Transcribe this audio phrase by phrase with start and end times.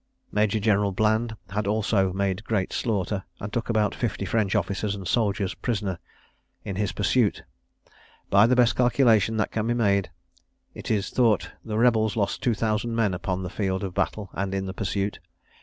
[0.31, 5.07] Major General Bland had also made great slaughter, and took about fifty French officers and
[5.07, 5.99] soldiers prisoners
[6.65, 7.43] in his pursuit.
[8.31, 10.09] By the best calculation that can be made,
[10.73, 14.55] it is thought the rebels lost two thousand men upon the field of battle and
[14.55, 15.19] in the pursuit.